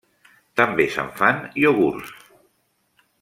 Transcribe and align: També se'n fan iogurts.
També 0.61 0.87
se'n 0.95 1.11
fan 1.19 1.43
iogurts. 1.65 2.19